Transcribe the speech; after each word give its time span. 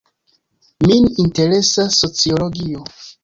Min 0.85 1.05
interesas 1.25 1.99
sociologio. 2.05 2.81